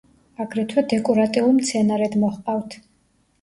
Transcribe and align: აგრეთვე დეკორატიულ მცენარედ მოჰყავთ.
აგრეთვე 0.45 0.83
დეკორატიულ 0.93 1.53
მცენარედ 1.59 2.17
მოჰყავთ. 2.25 2.79